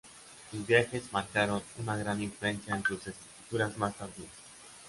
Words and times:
Sus 0.49 0.65
viajes 0.65 1.13
marcaron 1.13 1.61
una 1.77 1.95
gran 1.95 2.19
influencia 2.23 2.75
en 2.75 2.83
sus 2.83 3.05
escrituras 3.05 3.77
más 3.77 3.93
tardías. 3.93 4.31